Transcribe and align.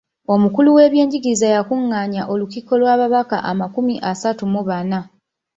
Omukulu 0.33 0.69
w’ebyenjigiriza 0.77 1.47
yakungaanya 1.55 2.21
olukiiko 2.31 2.73
lw'ababaka 2.81 3.37
amakumi 3.51 3.95
asatu 4.11 4.43
mu 4.53 4.61
bana. 4.69 4.99